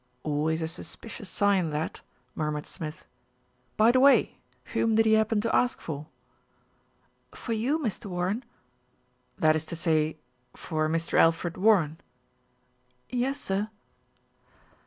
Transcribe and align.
"Always 0.23 0.63
a 0.63 0.67
suspicious 0.67 1.29
sign, 1.29 1.69
that," 1.69 2.01
murmured 2.33 2.65
Smith. 2.65 3.05
"By 3.77 3.91
the 3.91 3.99
way, 3.99 4.35
whom 4.73 4.95
did 4.95 5.05
he 5.05 5.13
happen 5.13 5.41
to 5.41 5.55
ask 5.55 5.79
for?" 5.79 6.07
"For 7.35 7.53
you, 7.53 7.77
Mr. 7.77 8.07
Warren." 8.07 8.43
"That 9.37 9.55
is 9.55 9.63
to 9.65 9.75
say 9.75 10.17
for 10.55 10.89
Mr. 10.89 11.19
Alfred 11.19 11.55
Warren?" 11.55 11.99
"Yes, 13.11 13.39
sir." 13.39 13.69